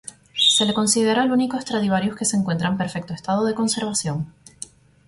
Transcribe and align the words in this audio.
Se 0.35 0.65
le 0.65 0.73
considera 0.73 1.21
el 1.21 1.31
único 1.31 1.61
Stradivarius 1.61 2.15
que 2.15 2.25
se 2.25 2.35
encuentra 2.35 2.69
en 2.69 2.75
perfecto 2.77 3.13
estado 3.13 3.45
de 3.45 3.53
conservación. 3.53 4.33